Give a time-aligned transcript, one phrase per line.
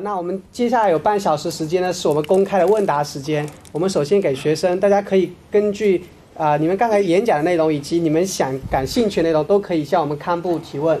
[0.00, 3.48] 那我们接下来有半小时时间呢，是我们公开的问答时间。
[3.72, 6.04] 我们首先给学生，大家可以根据
[6.36, 10.96] 啊、你们刚才演讲的内容以及你们想感兴趣的内容，都可以向我们刊部提问。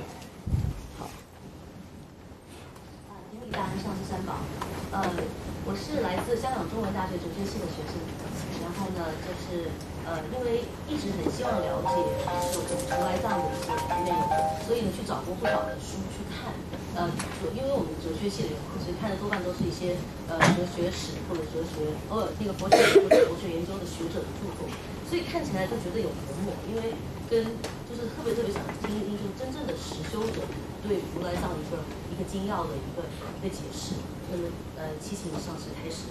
[0.98, 1.06] 啊，
[3.32, 4.34] 英语大师上是三宝。
[4.90, 4.98] 呃，
[5.64, 7.94] 我是来自香港中文大学哲学系的学生，
[8.66, 9.70] 然后呢，就是
[10.10, 11.94] 呃，因为一直很希望了解
[12.50, 13.70] 就是如来藏的一些
[14.02, 14.26] 内容，
[14.66, 15.97] 所以呢，去找过不少的书。
[16.98, 17.06] 呃，
[17.54, 19.94] 因为我们哲学系的人，所以看的多半都是一些
[20.26, 24.66] 呃哲学史或者哲学，偶尔那个佛学或者佛学研究的学者的著作，
[25.06, 26.98] 所以看起来就觉得有隔膜，因为
[27.30, 27.54] 跟
[27.86, 30.42] 就是特别特别想听一听，就是真正的实修者
[30.82, 31.78] 对如来藏一个
[32.10, 33.06] 一个精要的一个
[33.38, 33.94] 一个解释。
[34.30, 36.10] 那么呃，七情上是开始。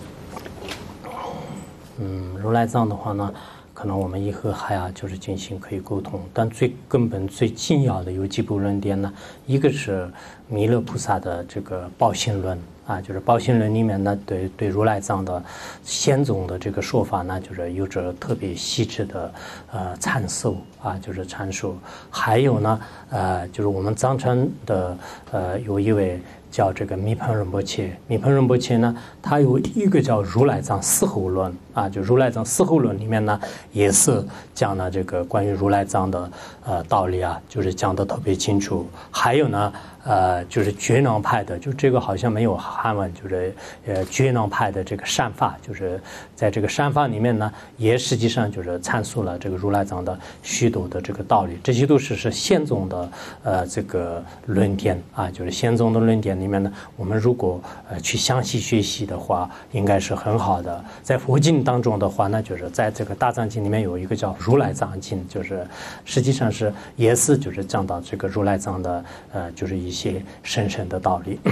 [2.00, 3.34] 嗯，如来藏的话呢，
[3.78, 9.14] 可能我们以后还要就是进行可以沟通，但最根本、最紧要的有几部论点呢？
[9.46, 10.10] 一个是
[10.48, 15.44] 弥勒菩萨的这个报信论啊，就是报信论里面呢， 对对如来藏的
[15.84, 19.32] 先宗的这个说法呢，就是有着特别细致的
[19.72, 21.78] 呃阐述啊，就是阐述。
[22.10, 24.98] 还有呢，呃，就是我们藏传的
[25.32, 26.20] 呃有一位。
[26.58, 33.40] 叫这个密盆仁波切，密盆仁波切呢，它有一个叫如来藏四后论啊，就如来藏四后论里面呢，
[33.72, 34.26] 也是
[34.56, 36.32] 讲了这个关于如来藏的
[36.66, 38.88] 呃道理啊，就是讲的特别清楚。
[39.12, 39.72] 还有呢，
[40.08, 43.54] 呃，就是觉囊派的，就这个好像没有汉文，就是
[43.86, 46.02] 呃觉囊派的这个善法，就是
[46.34, 53.12] 在这个善法里面呢，也实际上就是阐述了这个如来藏的许多的这个道理，这些都是是宪宗的
[53.44, 60.82] 呃这个论点啊，就是宪宗的论点里面呢，我们如果呃去详细学习的话，应该是很好的。
[61.04, 65.68] 在佛经当中的话呢，就是在这个大藏经里面有一个叫如来藏经，就是
[66.06, 71.40] 实际上是也是就是讲到这个如来藏的呃就是一些深深的道理。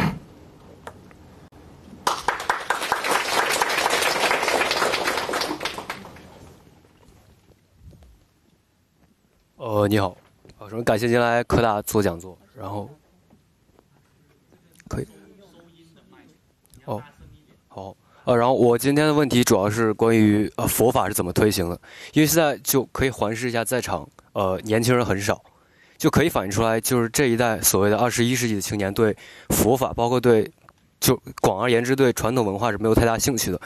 [9.57, 10.16] 呃，你好，
[10.59, 12.88] 呃，首先感谢您来科大做讲座，然后
[14.88, 15.07] 可以，
[16.85, 17.01] 哦，
[17.67, 17.95] 好，
[18.25, 21.81] 呃，然后我今天的问题主要是关于呃佛法是怎么推行的，
[22.13, 25.44] 因为现在就可以环视一下在场，呃，年轻人很少，
[25.97, 29.16] 就可以反映出来，就是这一代所谓的二十一世纪的青年对
[29.50, 30.51] 佛法，包括对
[31.00, 33.59] 就广而言之对传统文化是没有太大兴趣的，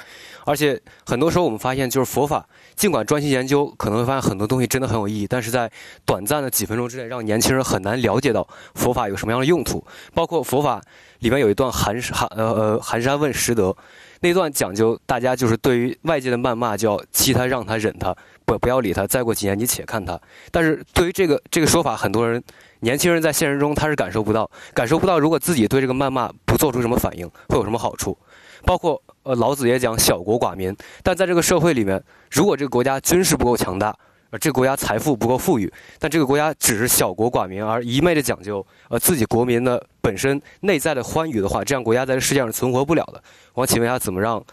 [0.45, 2.45] 而且很多时候我们发现，就是佛法
[2.75, 5.71] 尽管专心研究，可能会发现很多东西真的很有意义，但是在
[6.05, 8.45] 短暂的几分钟之内，让年轻人很难了解到
[8.75, 9.85] 佛法有什么样的用途。
[10.13, 10.81] 包括佛法
[11.19, 13.75] 里面有一段寒寒呃呃寒山问拾得，
[14.21, 18.13] 那段讲究大家就是对于外界的谩骂，就要欺他让他忍他，
[18.49, 20.19] 不不要理他，再过几年你且看他。
[20.51, 22.43] 但是对于这个这个说法，很多人
[22.79, 28.17] 年轻人在现实中他是感受不到，感受不到如果自己对这个谩骂不做出什么反应，会有什么好处。
[28.65, 32.01] 包括呃老子也讲小国寡民，但在这个社会里面，
[32.31, 33.95] 如果这个国家军事不够强大，
[34.31, 43.21] 而这个国家财富不够富裕，但这个国家只是小国寡民，而一昧的讲究呃自己国民的本身内在的欢愉的话，这样国家在这世界上存活不了的。
[43.53, 44.43] 我想请问一下，怎么让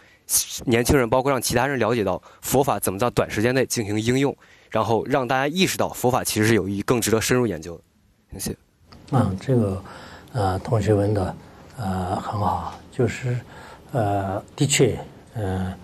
[0.64, 4.37] 年轻人，包括让其他人了解到佛法怎么在短时间内进行应用，
[4.70, 7.82] 然后让大家意识到佛法其实是有益，更值得深入研究的？
[8.32, 8.56] 谢谢。
[9.12, 9.82] 嗯，这个
[10.32, 11.34] 呃，同学问的
[11.78, 13.38] 呃很好，就是
[13.93, 14.99] 呃，的确，
[15.34, 15.75] 呃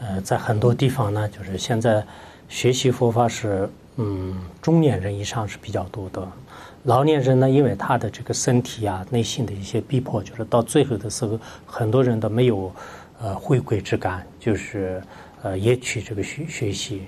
[0.00, 2.04] 呃，在很多地方呢，就是现在
[2.48, 6.26] 学习佛法是嗯，中年人以上是比较多的，
[6.84, 12.74] 老年人呢，因为他的这个身体啊、内心的一些逼迫，就是到最后的时候，很多人都没有
[13.22, 15.02] 呃回归之感，就是
[15.42, 17.02] 呃也去这个学学习。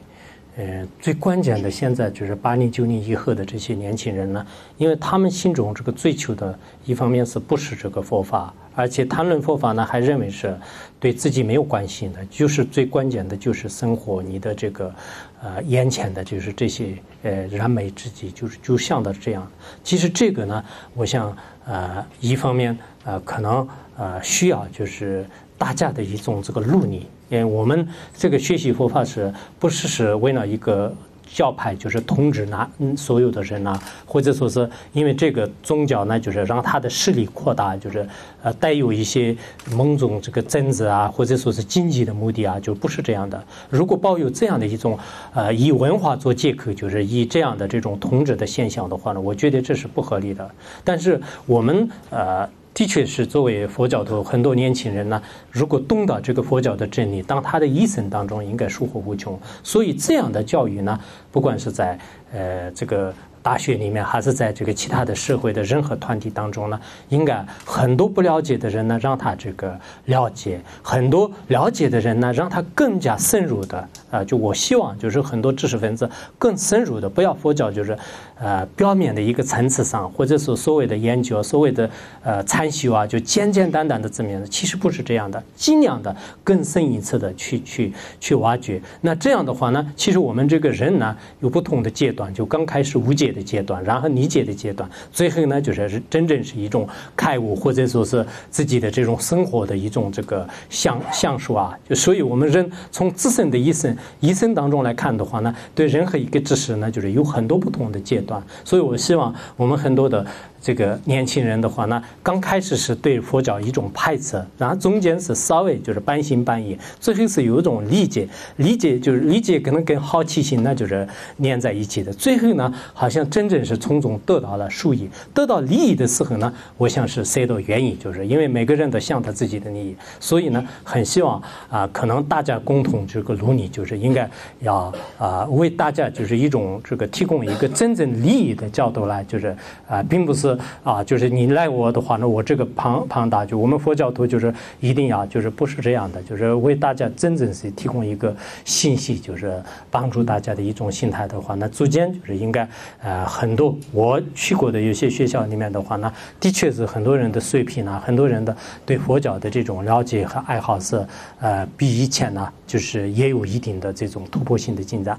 [0.56, 4.46] 呃，最关键的现在就是八零九零以后的这些年轻人呢，
[4.76, 10.56] 因为他们心中这个追求的，一方面是不是这个佛法，而且谈论佛法呢，还认为是
[11.00, 14.94] 对自己没有关系的，就是最关键的就是生活，你的这个
[15.42, 16.94] 呃眼前的就是这些
[17.24, 19.50] 呃燃眉之急，就是就像的这样。
[19.82, 20.64] 其实这个呢，
[20.94, 25.26] 我想呃一方面呃可能呃需要就是
[25.58, 27.06] 大家的一种这个努力。
[27.30, 30.94] 因为我们这个学习佛法是不是是为了一个
[31.26, 38.06] 教派，就是统治那所有的人呐，或者说是因为这个宗教呢，就是让他的势力扩大，就是
[38.42, 39.34] 呃带有一些
[39.72, 43.42] 某种这个政治啊，或者说是经济的目的啊，就不是这样的。
[43.70, 44.96] 如果抱有这样的一种
[45.32, 50.48] 呃以文化做借口，就是以这样的这种统治的现象的话呢，我觉得这是不合理的。
[50.84, 52.48] 但是我们呃。
[52.74, 59.38] 的确是，作为佛教徒，很多年轻人呢，如果懂得这个佛教的真理，当他的一生当中应该收获无穷。
[59.62, 60.98] 所以这样的教育呢，
[61.30, 61.96] 不管是在
[62.32, 66.80] 呃这个大学里面，还是在这个其他的社会的任何团体当中呢，
[67.10, 74.24] 应该很多不了解的人呢，让他这个了解；很多了解的人呢，让他更加深入的啊。
[74.24, 77.96] 就我希望，就是很多知识分子更深入的，不要佛教就是
[78.38, 81.88] 呃表面的一个层次上，或者说所谓的研究、所谓的
[82.22, 88.80] 呃参修啊，就简简单单的字面，其实不是这样的，尽量的更深一层的去去去挖掘。
[89.00, 101.78] 那这样的话呢，其实我们这个人呢，有不同的阶段，就刚开始无解的阶段，然后理解的阶段，最后呢，就是真正是一种开悟，或者说是自己的这种生活的一种这个相相数啊。
[101.88, 108.20] 就所以我们人从自身的一生一生当中来看的话呢，对任何一个知识呢，就是有很多不同的阶
[108.64, 110.24] 所以我希望我们很多的。
[110.64, 118.26] 这个年轻人的话呢，刚开始是对佛教一种排斥，然后中间是稍微就是半信半疑，最后是有一种理解，
[118.56, 121.06] 理解就是理解可能跟好奇心那就是
[121.36, 134.26] 连在一起的，最后呢，好像真正是从中得到了收益，得到利益的时候呢，我想是谁都愿意，就是因为每个人都想他自己的利益，所以呢，很希望啊，可能大家共同这个努力，就是应该
[134.60, 139.54] 要啊，为大家就是一种这个提供一个真正利益的角度来，就是
[139.86, 140.53] 啊，并不是。
[140.82, 148.34] 啊，就是你赖我的话，那我这个庞庞大，就我们佛教徒就是一定要，就是不是这样的，就是为大家真正是提供一个
[148.64, 152.68] 信息，就是帮助大家的一种心态的话，那逐渐就是应该，
[153.02, 161.06] 呃，很多我去过的有些学校里面的话呢，的确是很多人的水平啊，很多人的对佛教的这种了解和爱好是，
[161.40, 165.18] 呃，比以前呢，就是也有一定的这种突破性的进展。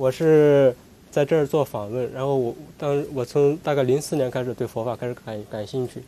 [0.00, 0.74] 我是
[1.10, 6.02] 在这儿做访问，然后我当我从大概零四年开始对佛法开始感感兴趣，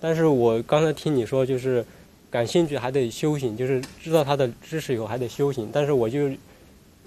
[0.00, 1.84] 但是我刚才听你说就是
[2.30, 6.30] 感兴趣还得修行，就是知道他的知识以后还得修行，但是我就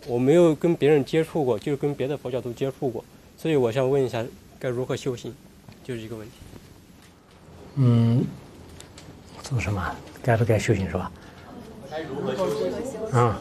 [0.07, 3.01] 我没有跟别人接触过，就是跟别的佛教徒接触过，
[3.37, 4.25] 所以我想问一下
[4.59, 5.33] 该如何修行，
[5.85, 6.33] 就是一个问题。
[7.75, 8.25] 嗯，
[9.41, 9.95] 做什么？
[10.21, 11.09] 该不该修行是吧？
[11.89, 12.45] 该如何修
[13.09, 13.17] 行？
[13.17, 13.39] 啊。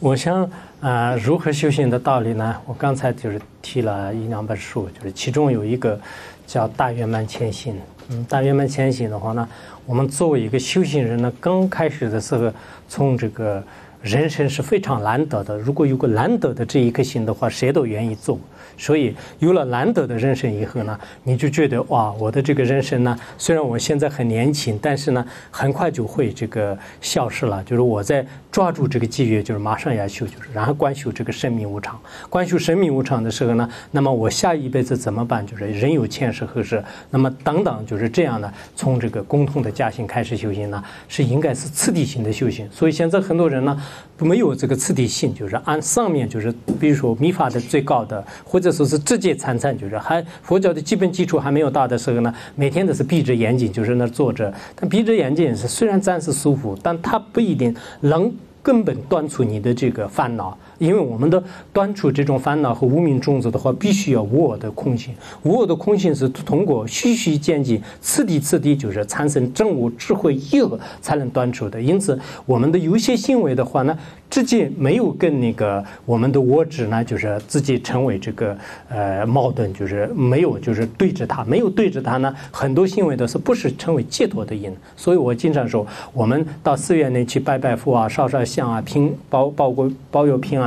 [0.00, 0.48] 我想
[0.80, 2.54] 啊，如何修行的道理呢？
[2.66, 5.98] 我刚才就是提了一两本书，就是其中有一个
[6.46, 7.74] 叫《大圆满前行》。
[8.10, 9.48] 嗯，《大圆满前行》的话呢，
[9.84, 12.52] 我们作为一个修行人呢，刚开始的时候，
[12.88, 13.60] 从这个
[14.00, 15.58] 人生是非常难得的。
[15.58, 18.38] 如果有个难得的这一颗心的话，谁都愿意做。
[18.78, 27.62] 所以有了难得的人生以后呢，你就觉得哇，我的这个人生呢，虽然我现在很年轻，但是呢，很快就会这个消失了。
[27.64, 32.00] 就是我在抓住这个机遇，就是马上要修，就是然后观修这个生命无常。
[32.30, 35.44] 观修生命无常的时候呢，那么我下一辈子怎么办？
[35.44, 36.80] 就是人有前世后世，
[37.10, 38.52] 那么等等，就是这样呢。
[38.76, 42.70] 从这个共同的家庭开始修行呢，是应该是次第性的修行。
[42.70, 43.76] 所以现在很多人呢，
[44.18, 48.67] 没有这个次第性，就是按上面就是比如说密法的最高的或者。
[48.68, 58.30] 那时候是直接参禅，就是还佛教的基本基础还没有到的时候呢，每天都是闭着眼睛就是那坐着，但闭着眼睛是虽然暂时舒服，但它不一定能
[58.62, 60.54] 根本断除你的这个烦恼。
[60.78, 61.42] 因为我们的
[61.72, 65.12] 断除这种烦恼和无名种子的话，必须要无我的空性。
[65.42, 71.80] 无我的空性是通过虚虚渐进、次第次第，就是产生正悟智慧以后才能断除的。
[71.80, 73.98] 因此，我们的有些行为的话呢，
[74.30, 78.56] 直接没有跟那个我们的我执呢，就是自己成为这个
[78.88, 84.74] 呃矛盾，就是没有就是对着它，没有对着它呢，很多行为都是不是成为解脱的因。
[84.96, 90.60] 所以我经常说，我们到寺院内去拜拜佛啊、烧烧香啊、平保保过保佑平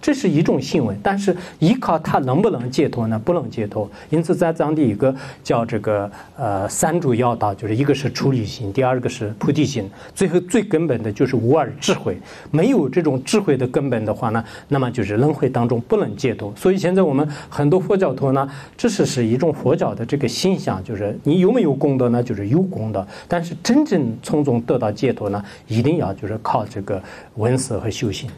[0.00, 3.18] 这是一种行为，但是依靠它能不能解脱呢？
[3.18, 3.88] 不能解脱。
[4.10, 12.18] 因此，在藏地一个叫这个呃三主要道，就是一个是出离心，第二个是菩提心，最后最根本的就是无二智慧。
[12.50, 16.52] 没有这种智慧的根本的话呢，那么就是轮回当中不能解脱。
[16.56, 22.22] 所以现在我们很多佛教徒呢，这是是一种佛教的这个心想，就是你有没有功德呢？
[22.22, 27.02] 就是有功德，但是真正从中得到解脱呢，一定要就是靠这个
[27.36, 28.28] 闻思和修行。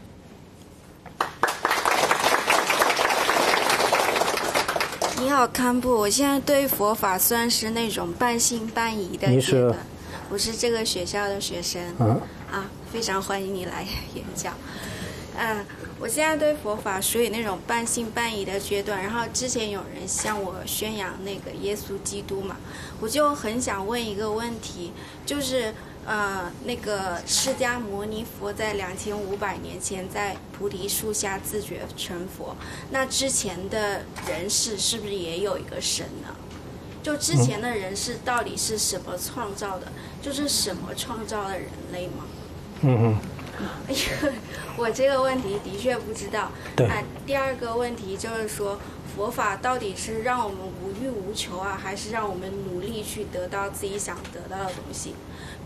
[5.47, 9.75] 堪布，我现在对佛法算是那种半信半疑的阶段。
[10.29, 11.81] 我是这个学校的学生，
[12.51, 14.53] 啊，非常欢迎你来演讲。
[15.37, 15.65] 嗯，
[15.99, 19.01] 我现在对佛法属于那种半信半疑的阶段。
[19.01, 22.55] 然后之前有人向我宣扬那个耶稣基督嘛，
[22.99, 24.91] 我就很想问一个问题，
[25.25, 25.73] 就是。
[26.05, 32.55] 呃，那个释迦牟尼佛在两千五百年前在菩提树下自觉成佛，
[32.89, 36.35] 那之前的人世是不是也有一个神呢？
[37.03, 39.87] 就之前的人世到底是什么创造的？
[40.21, 42.25] 就是什么创造了人类吗？
[42.81, 43.17] 嗯嗯。
[43.87, 44.33] 哎呀，
[44.77, 46.51] 我这个问题的确不知道。
[46.75, 46.89] 对。
[47.27, 48.79] 第二个问题就是说，
[49.15, 55.13] 佛法到底是让我们无欲无求啊，还是让我们努力去得到自己想得到的东西？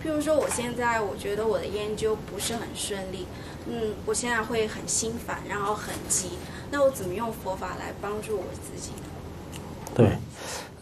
[0.06, 3.26] 譬如说，我现在我觉得我的研究不是很顺利，
[3.68, 6.30] 嗯，我现在会很心烦，然后很急。
[6.70, 8.92] 那我怎么用佛法来帮助我自己？
[9.96, 10.12] 对，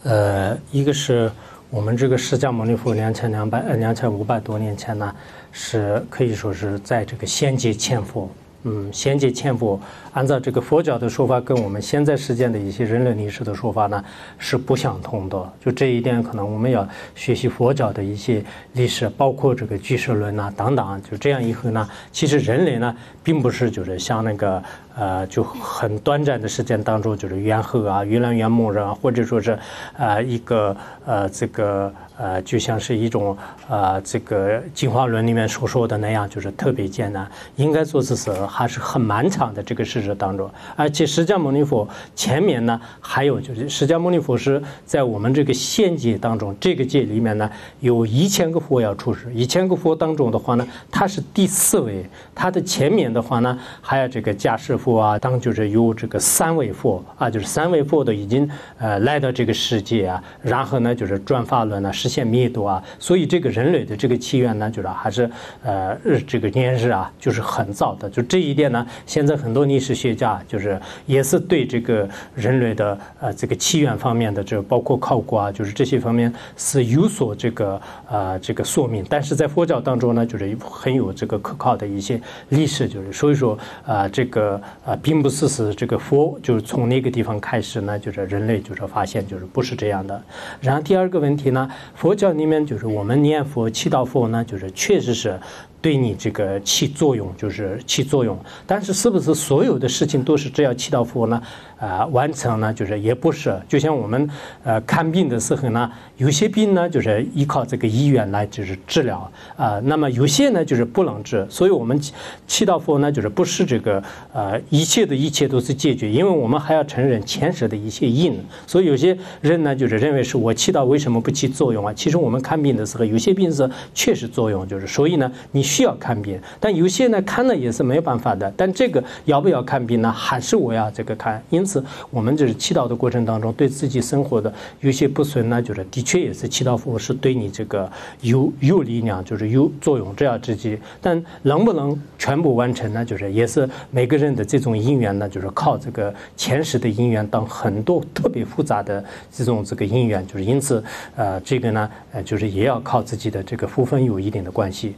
[0.02, 1.32] 呃，一个是
[1.70, 5.16] 我们这个释迦牟尼佛两千两百呃两千五百多年前呢，
[5.50, 8.28] 是可以说是在这个仙界千佛。
[8.64, 9.78] 嗯，先界千佛，
[10.12, 14.04] 按照这个佛教的说法，跟我们现在时间的一些人类历史的说法呢，
[14.38, 15.52] 是不相同的。
[15.64, 18.42] 就这一点，可能我们要学习佛教的一些
[18.72, 21.02] 历史，包括这个俱舍论呐等等。
[21.08, 24.62] 就这样以后呢，其实人类呢，并不是就是像那个。
[24.96, 29.58] 呃，就很短暂的时间当中，就是猿猴啊、鱼人、猿梦人啊，或者说是，
[29.96, 33.36] 呃，一个呃，这个呃，就像是一种
[33.68, 37.28] 呃，这个进化论里面所说的那样，就是特别艰难。
[37.56, 40.48] 应该说这是还是很漫长的这个事实当中。
[40.76, 52.08] 而且释迦牟尼佛前面呢，还有就是释迦牟尼佛是在我们这个现界当中，这个界里面呢，有一千个佛要出世，一千个佛当中的话呢，他是第四位。
[52.32, 54.78] 他的前面的话呢，还有这个迦释。
[54.84, 58.48] 佛啊，当就是有这个三位佛啊，就是三位佛都已经
[58.78, 65.30] 呃来到这个世界啊，然后呢就是转法轮呢，实现灭度啊，所以这个人类的这个起源呢，就是还是
[65.62, 68.10] 呃日这个年日啊，就是很早的。
[68.10, 79.02] 就这一点呢，现在很多历史学家就是也是对这个人类的呃这个起源方面的，这包括考古啊，就是这些方面是有所这个呃这个说明。
[79.08, 84.60] 但是在佛教当中呢，就是很有这个可靠的一些历史，就是所以说啊这个。
[84.84, 90.22] 啊，并不是是这个佛，就是从那个地方开始呢，就是人类就是发现就是不是这样的。
[90.60, 95.38] 然后第二个问题呢，佛教里面就是我们念佛、祈祷佛呢，就是确实是。
[95.84, 98.34] 对你这个起作用就是起作用，
[98.66, 101.42] 但是是不是所有的事情都是只要祈祷佛呢？
[101.78, 102.72] 啊，完成呢？
[102.72, 103.54] 就是也不是。
[103.68, 104.30] 就像我们
[104.62, 111.46] 呃看病的时候呢，有些病呢就是依靠这个医院来就是治疗啊，那么有些呢就是不能治。
[111.50, 112.00] 所以我们
[112.46, 118.42] 祈祷佛呢，就是不是这个呃一切的一切都是解决，因为我们还要承认前世的一些因。
[118.66, 121.92] 所以有些人呢就是认为是我祈祷为什么不起作用啊？
[121.92, 125.62] 其实我们看病的时候，有些病是确实作用，就是所以呢你。
[125.74, 128.52] 需要看病，但有些呢看了也是没有办法的。
[128.56, 130.12] 但这个要不要看病呢？
[130.12, 131.42] 还是我要这个看。
[131.50, 137.90] 因此，我们就是祈祷的过程当中，对自己生活的有些不顺呢，就是的确也是祈祷佛是对你这个
[138.20, 140.78] 有有力量，就是有作用，这样自己。
[141.00, 143.04] 但能不能全部完成呢？
[143.04, 150.82] 就是也是每个人的这种因缘呢，就是靠这个前世的因缘，当很多特别复杂的这种这个因缘，就是因此，
[151.16, 154.94] 呃，这个呢，呃，就是也要靠自己的这个福分有一定的关系。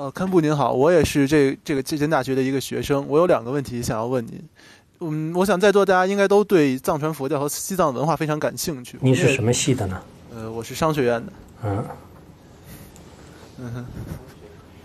[0.00, 4.42] 呃，堪布您好，我也是这这个浙江大学的一个学生，我有两个问题想要问您。
[5.00, 8.96] 嗯，我想在座大家应该都对藏传佛教和西藏文化非常感兴趣。
[9.02, 10.02] 您是什么系的呢？
[10.34, 11.32] 呃，我是商学院的。
[11.64, 11.84] 嗯。
[13.58, 13.86] 嗯哼。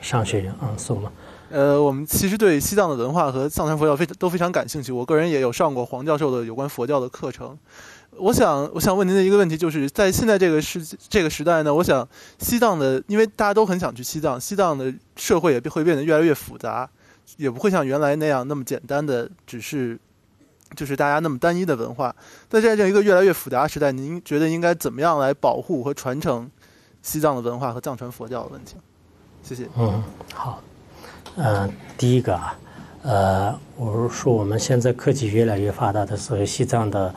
[0.01, 1.09] 商学院，嗯，送吗？
[1.49, 4.91] 呃，我们其实对西藏的文化和藏传佛教非常都非常感兴趣。
[4.91, 7.57] 我个人也有上过黄教授的有关佛教的课程。
[8.17, 12.07] 我想，我想问您的一个问题，就是在现在这个世这个时代呢，我想
[12.39, 16.89] 西藏的，因为大家都很想去西藏，西藏的社会也会变得越来越复杂，
[17.37, 19.99] 也不会像原来那样那么简单的，只是
[20.75, 22.15] 就是大家那么单一的文化。
[22.49, 26.49] 在这样一个越来越复杂的时代，您觉得应该怎么样来保护和传承
[27.01, 28.75] 西藏的文化和藏传佛教的问题？
[29.43, 29.67] 谢谢。
[29.77, 30.03] 嗯，
[30.33, 30.61] 好。
[31.35, 32.57] 呃，第一个啊，
[33.01, 37.13] 呃，我是说我们现在科技越来越发达的时候，西藏的。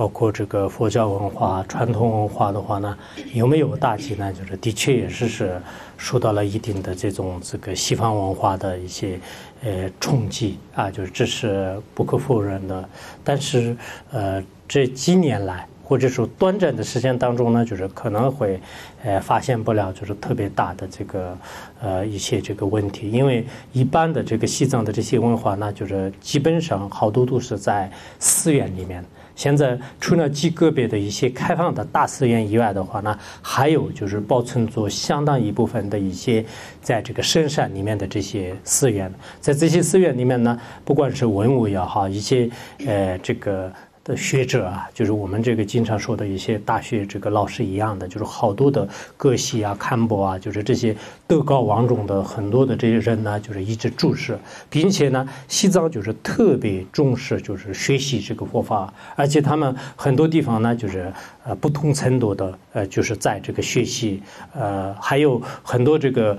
[0.00, 2.96] 包括这个佛教文化、传统文化的话呢，
[3.34, 4.32] 有没有打击呢？
[4.32, 5.60] 就是的确也是是
[5.98, 9.20] 受到了一定的这种这个西方文化的一些
[9.62, 12.88] 呃冲击啊，就是这是不可否认的。
[13.22, 13.76] 但是
[14.10, 18.58] 呃这几年来或者说短暂的时间当中呢，就是可能会
[19.04, 21.36] 呃发现不了就是特别大的这个
[21.82, 29.04] 呃一些这个问题，因为一般的这个西藏的这些文化呢，就是基本上好多都是在寺院里面。
[29.40, 36.44] 现在除了极个别的一些开放的大寺院以外的话呢，还有就是保存着相当一部分的一些
[36.82, 42.50] 在这个深山里面的这些寺院，在这些寺院里面呢，不管是文物也好，一些
[42.86, 43.72] 呃这个
[44.04, 50.94] 的学者啊，就是我们这个经常说的一些大学这个老师一样的，就是好多的各系啊、堪博啊，就是这些
[51.30, 54.36] 德高望重的很多的这些人呢，就是一直注视，
[54.68, 61.12] 并且呢，西藏就是特别重视就是学习这个佛法，而且他们很多地方呢，就是
[61.44, 64.20] 呃不同程度的呃就是在这个学习，
[64.52, 66.36] 呃还有很多这个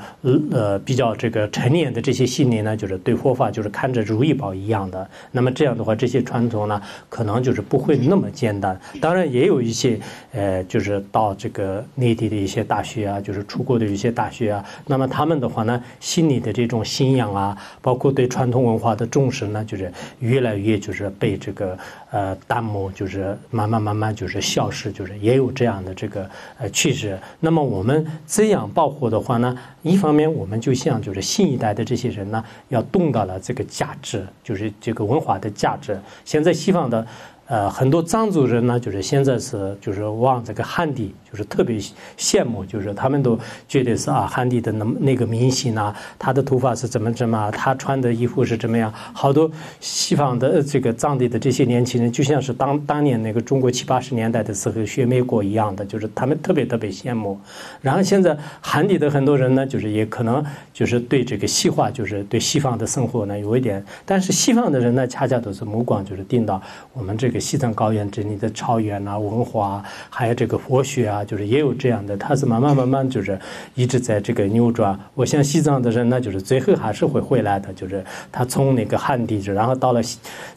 [0.51, 5.09] 呃比较这个成年的这些信念呢，就是对佛法就是看着如意宝一样的。
[5.31, 8.77] 那么这样的话，这些传统呢，可能就是不会那么简单。
[8.99, 9.97] 当然，也有一些，
[10.33, 14.65] 呃，就是到这个内地的一些大学啊，就是出国的一些大学啊。
[14.85, 21.77] 那么他们的话呢，心里的这种信仰啊，包括对传统文化的重视呢，就是越来越就是被这个
[22.11, 27.17] 呃淡漠，就是慢慢慢慢就是消失，就是也有这样的这个呃趋势。
[27.39, 35.99] 那么我们这样保护的话呢，一方面我们就像就是新一代的这些人呢，要懂到了这个价值，就是这个文化的价值。
[36.25, 37.05] 现在西方的。
[37.47, 41.77] 呃，很多藏族人呢，就是现在是就是往这个汉地，就是特别
[42.17, 57.39] 羡慕，就是他们都觉得是啊，汉地的那那个明星啊，他的头发是怎么怎么，他穿的衣服是怎么样，好多西方的这个藏地的这些年轻人，就像是当当年那个中国七八十年代的时候学美国一样的，就是他们特别特别羡慕。
[57.81, 66.61] 然后现在汉地的很多人呢，就是也可能就是对这个西化，就是对西方的生活呢有一点，但是西方的人呢，恰恰都是目光就是定到
[66.93, 67.41] 我们这个。
[67.41, 73.39] 西藏高原这里的草原啊，文化，还有这个佛学啊，就是也有这样的，他是慢慢慢慢就是
[73.75, 74.99] 一直在这个扭转。
[75.13, 80.01] 我想西藏的人呢，就是最后还是会回来的，就是他从那个汉地，然后到了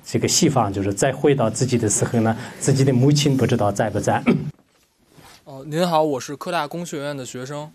[0.05, 4.22] 这个西方，就是再回到自己的时候呢，自己的母亲不知道在不在。
[5.44, 7.70] 哦，您好，我是科大工学院的学生，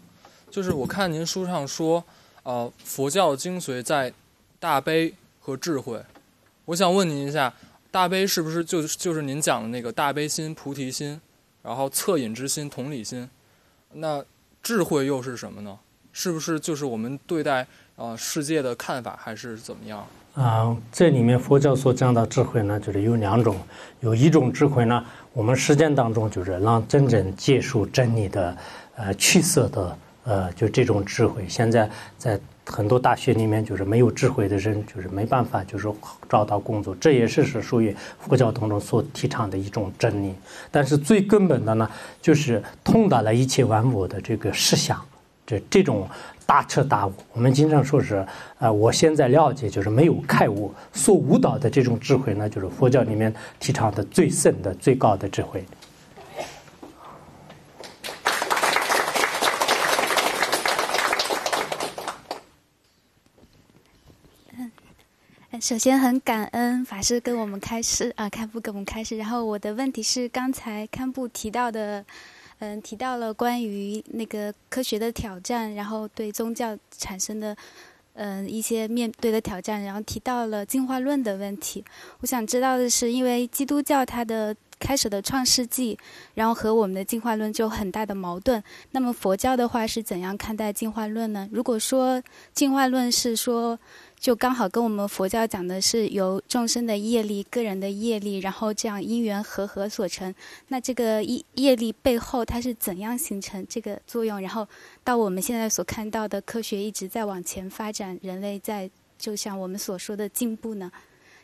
[0.49, 2.03] 就是我看您书上说，
[2.43, 4.11] 呃，佛教精髓在
[4.59, 5.99] 大悲和智慧，
[6.65, 7.53] 我想问您一下。
[7.91, 11.19] 大悲是不是就就是您讲的那个大悲心、菩提心，
[11.61, 13.29] 然后恻隐之心、同理心？
[13.93, 14.23] 那
[14.61, 15.77] 智慧又是什么呢？
[16.11, 20.05] 是不是就是我们对待呃世界的看法，还是怎么样？
[20.35, 23.57] 啊，这里面佛教所讲的智慧呢，就是有两种。
[23.99, 28.57] 有一种智慧呢，我们实践当中就是让真正接受真理的，
[28.95, 29.97] 呃，去色的，
[30.29, 31.43] 呃，就这种智慧。
[31.47, 32.39] 现在在。
[32.71, 35.91] 很多大学里面就是没有智慧的人，就是没办法，就是
[36.29, 36.95] 找到工作。
[37.01, 40.35] 这也是是属于佛教当中所提倡的一种真理。
[40.69, 41.89] 但是最根本的呢，
[42.21, 45.03] 就是通达了一切万物的这个实相，
[45.47, 46.07] 这这种
[46.45, 47.13] 大彻大悟。
[47.33, 48.23] 我们经常说是，
[48.59, 55.65] 呃，我现在了解，就是没有开悟，所悟到的这种智慧呢，就是佛教里面提倡的最深的、最高的智慧。
[65.61, 69.17] 首先很感恩法师跟我们开始啊，堪布跟我们开始。
[69.17, 72.05] 然后我的问题是，刚才堪布提到的，
[72.59, 77.53] 嗯，提到了关于那个科学的挑战，然后对宗教产生的，
[78.13, 81.83] 嗯，一些面对的挑战，然后提到了进化论的问题。
[82.21, 85.97] 我想知道的是，因为基督教它的开始的创世纪，
[86.35, 88.63] 然后和我们的进化论就很大的矛盾。
[88.91, 91.49] 那么佛教的话是怎样看待进化论呢？
[91.51, 93.77] 如果说进化论是说。
[94.19, 100.35] 就刚好跟我们佛教讲的是由众生的业力、个人的业力，然后这样因缘和合所成。
[100.67, 104.41] 那这个业业力背后它是怎样形成这个作用？
[104.41, 104.67] 然后
[105.05, 110.91] 到我们现在所看到的科学一直在往前发展，人类在就像我们所说的进步呢？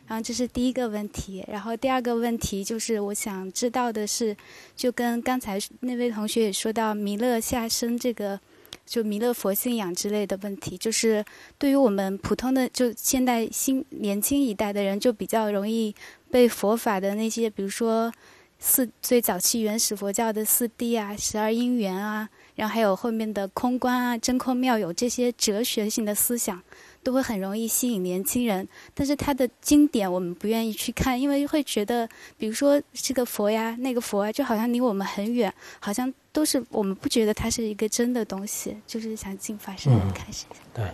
[0.06, 1.42] 然后这是第一个问题。
[1.48, 4.36] 然后第二个问题就是我想知道的是，
[4.76, 8.38] 就跟刚才那位同学也说到弥勒下生这个。
[8.84, 11.24] 就弥勒佛信仰之类的问题，就是
[11.58, 15.94] 对于我们普通的就现代新年轻一代的人，就比较容易
[16.30, 18.12] 被佛法的那些，比如说
[18.58, 26.62] 四最早期原始佛教的四谛啊、十二因缘啊，然后还有后面的空观啊、真空妙有这些哲学性的思想。
[27.06, 38.76] 都会很容易吸引年轻人，但是他的经典我们不愿意去看，因为会觉得，比如说这个佛呀、那个佛啊，就好像离我们很远，好像都是我们不觉得它是一个真的东西。
[38.88, 40.46] 就是想进发生开始。
[40.74, 40.84] 对，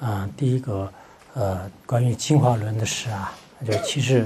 [0.00, 0.90] 啊，第一个，
[1.34, 4.24] 呃，关于进化论的事啊，就其实，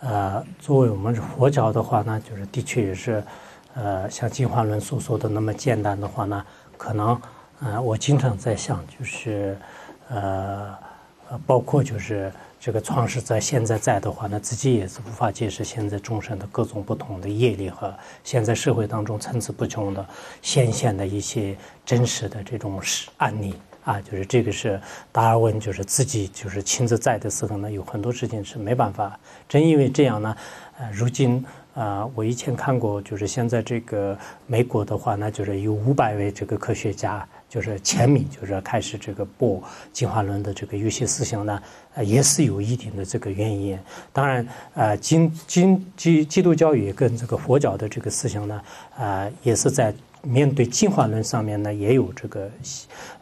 [0.00, 3.24] 呃，作为我们佛教的话呢，就是的确也是，
[3.72, 6.44] 呃，像进化论所说的那么简单的话呢，
[6.76, 7.18] 可能，
[7.60, 9.58] 呃，我经常在想，就是。
[10.10, 10.76] 呃，
[11.46, 17.94] 包括就是这个创始在现在在的话，那自己也是无法解释现在众生的各种不同的业力和
[18.24, 20.04] 现在社会当中参差不穷的
[20.42, 24.80] 显现的一些真实的这种事案例啊，就是这个是
[25.12, 29.18] 达尔文就是自己就是亲自在的时候呢，有很多事情是没办法。
[29.48, 30.36] 正因为这样呢，
[30.76, 31.42] 呃，如今
[31.74, 37.26] 啊，我以前看过，就是现在这个美国的话呢，就是有五百位这个科学家。
[37.50, 41.62] 就是前米就是开始这个播进化论的这个有些思想呢，
[41.94, 43.78] 呃，也是有一定的这个原因。
[44.12, 48.62] 当然，呃，基基基基督教也跟这个佛教的这个思想呢，
[48.96, 49.92] 啊，也是在。
[50.22, 52.50] 面对进化论上面呢，也有这个，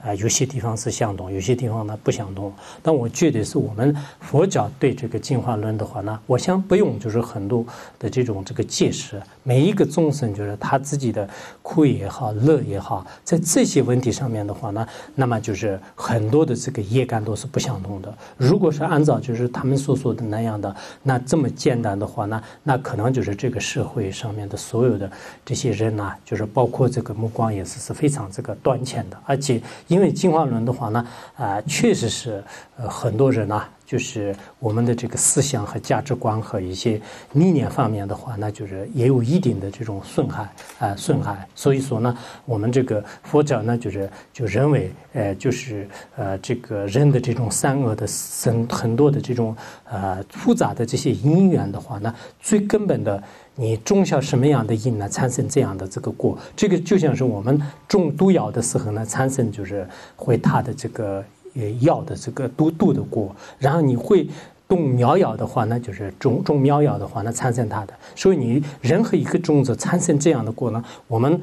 [0.03, 2.53] 啊，有些地方是相同，有些地方呢不相同。
[2.83, 7.65] 但我觉得是我们佛教对这个进化论的话呢，我想不用就是很多
[8.01, 9.23] 的这种这个解释。
[9.45, 11.29] 每一个众生就是他自己的
[11.63, 18.13] 苦也好，乐也好，在这些问题上面的话呢，那么就是很多的这个业感都是不相同的。
[18.37, 25.09] 如果是按照就是他们所说的那样的，那这么简单的话呢，那可能就是这个社会上面的所有的
[25.45, 26.88] 这些人呐，就是包括。
[26.89, 32.43] 这个目光也是是非常这个短浅的，而且因为进化论的话呢，啊，确实是
[32.77, 37.01] 呃很多人啊，就是我们的这个思想和价值观和一些
[37.33, 40.47] 理念方面的话，那就是也有一定的这种损害
[40.79, 41.49] 啊损害。
[41.55, 48.07] 所以说呢，我们这个佛教呢，就是就认为，呃，就是呃这个人的这种善恶的
[48.43, 53.23] 很很多的这种呃复杂的这些因缘的话呢，最根本的。
[53.61, 56.39] 你种下什么样的因呢，产生这样的这个果。
[56.55, 61.25] 这个就像是我们种毒药的时候呢，产生就是会它的这个
[61.59, 63.35] 呃药的这个毒度的过。
[63.59, 64.27] 然后你会
[64.67, 67.93] 动苗药的话那，就是种种苗药的话那，产生它的。
[68.17, 71.41] 所以你任何一个种子产生这样的过呢，我们。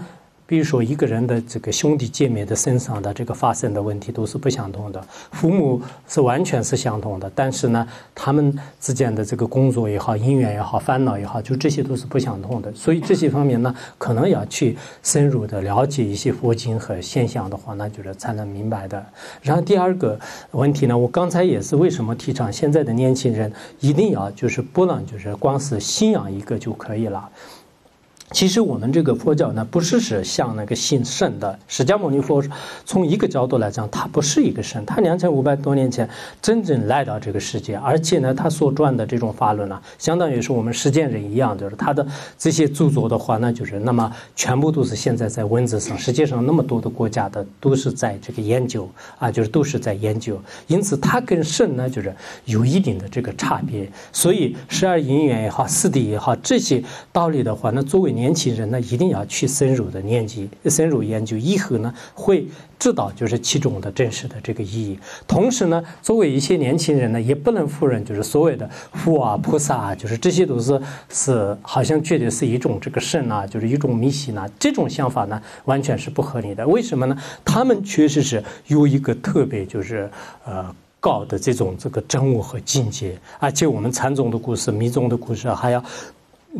[0.47, 12.71] 比如说，一个人的这个兄弟姐妹的身上的这个发生的问题都是不相同的，父母是完全是相同的，但是呢，他们之间的这个工作也好、姻缘也好、烦恼也好，就这些都是不相同的。
[12.75, 19.03] 所以这些方面呢，可能要去深入的了解一些佛经和现象的话，那就是才能明白的。
[19.41, 20.19] 然后第二个
[20.51, 27.27] 问题呢，我刚才也是为什么提倡现在的年轻人一定要就是不能就是光是信仰一个就可以了。
[28.31, 32.43] 其实我们这个佛教呢，不是是像那个信圣的释迦牟尼佛，
[32.83, 36.09] 从一个角度来讲，他不是一个圣，他两千五百多年前
[36.41, 42.05] 真正来到这个世界，而且呢，他所传的这种法论呢，相当于是我们实践人一样，就是他的
[42.37, 52.13] 这些著作的话，那就是那么全部都是现在在文字上，世界上那么多的国家的都是在这个研究啊，就是都是在研究，因此他跟圣呢，就是
[52.45, 56.83] 有一定的这个差别，所以十二因缘也好，四谛也好，这些
[57.13, 62.47] 道理的话，那作为年轻人呢，一定要去深入的研究，深入研究以后呢，会
[62.79, 64.97] 知道就是其中的真实的这个意义。
[65.27, 74.49] 同时呢，作为一些年轻人呢，也不能否认，就是所谓的佛啊、菩萨啊，就是这些都是是好像觉得是一种这个神啊，就是一种迷信啊。
[74.57, 76.65] 这种想法呢，完全是不合理的。
[76.65, 77.17] 为什么呢？
[77.43, 80.09] 他们确实是有一个特别就是
[80.45, 85.83] 呃高的这种这个真悟和境界，而且我们禅宗的故事、密宗的故事还要。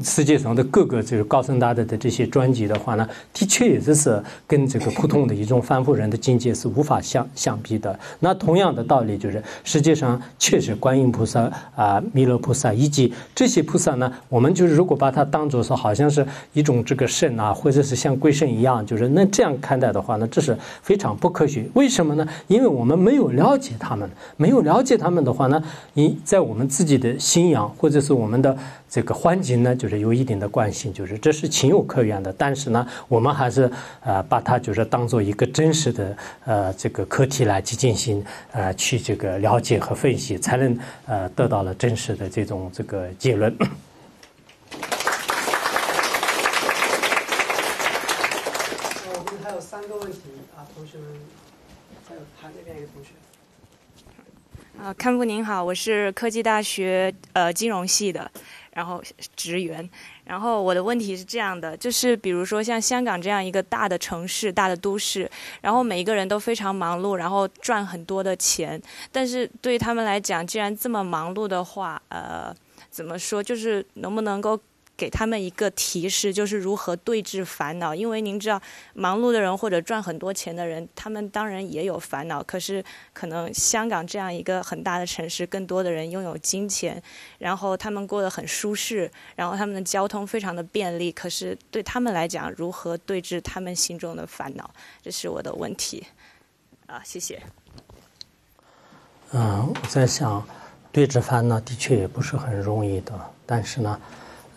[0.03, 7.97] 世界上的各个就是高僧大德的这些专辑的话呢，的确也是跟这个普通的一种凡夫人的境界是无法相相比的。
[8.19, 21.65] 那同样的道理就是，世界上确实观音菩萨啊、弥勒菩萨以及这些菩萨呢，我们就是如果把它当做是好像是一种这个神啊，或者是像鬼神一样，就是那这样看待的话呢，这是非常不科学。
[21.73, 22.27] 为什么呢？
[22.47, 28.57] 因为我们没有了解他们，没有了解他们的话呢，你在我们自己的信仰或者是我们的。
[28.95, 32.31] 这个环境呢，就是有一定的关系，就是这是情有可原的。
[32.31, 43.53] 但是呢，我们还是呃把它就是当做一个真实的呃这个课题来去进行呃去这个了解和分析，才能呃得到了真实的这种这个结论。
[43.59, 43.65] 我
[49.29, 50.19] 们还有三个问题
[50.55, 51.07] 啊，同学们，
[52.07, 53.09] 还有他那边一个同学。
[54.81, 58.31] 啊，康布您好，我是科技大学呃金融系的。
[58.75, 59.01] 然后
[59.37, 59.89] 职员，
[60.25, 68.79] 然后我的问题是这样的，就是比如说像香港这样一个大的城市、大的都市，然后每一个人都非常忙碌，然后赚很多的钱，
[69.13, 72.53] 但是对于他们来讲，既然这么忙碌的话，呃，
[72.89, 74.59] 怎么说，就是能不能够？
[74.97, 77.93] 给他们一个提示，就是如何对峙烦恼。
[77.93, 78.61] 因为您知道，
[78.93, 82.41] 忙碌的人或者赚很多钱的人，他们当然也有烦恼。
[82.43, 87.01] 可是，可能香港这样一个很大的城市，更多的人拥有金钱，
[87.39, 91.11] 然后他们过得很舒适，然后他们的交通非常的便利。
[91.11, 94.69] 可是，对他们来讲，如何对峙他们心中的烦恼，
[95.01, 96.05] 这是我的问题。
[96.87, 97.41] 啊，谢谢。
[99.31, 100.47] 嗯，我在想，
[100.91, 103.13] 对峙烦恼的确也不是很容易的，
[103.45, 103.99] 但是呢。